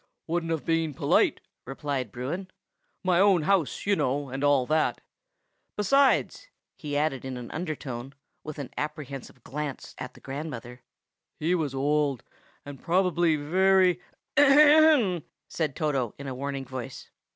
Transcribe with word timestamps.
"Wouldn't 0.25 0.49
have 0.51 0.65
been 0.65 0.95
polite!" 0.95 1.41
replied 1.63 2.11
Bruin. 2.11 2.47
"My 3.03 3.19
own 3.19 3.43
house, 3.43 3.85
you 3.85 3.95
know, 3.95 4.29
and 4.29 4.43
all 4.43 4.65
that. 4.65 4.99
Besides," 5.77 6.47
he 6.75 6.97
added 6.97 7.23
in 7.23 7.37
an 7.37 7.51
undertone, 7.51 8.15
with 8.43 8.57
an 8.57 8.71
apprehensive 8.77 9.43
glance 9.43 9.93
at 9.99 10.15
the 10.15 10.19
grandmother, 10.19 10.81
"he 11.39 11.53
was 11.53 11.75
old, 11.75 12.23
and 12.65 12.81
probably 12.81 13.35
very—" 13.35 14.01
"Ahem!" 14.37 15.21
said 15.47 15.75
Toto 15.75 16.15
in 16.17 16.25
a 16.25 16.33
warning 16.33 16.65
voice. 16.65 17.11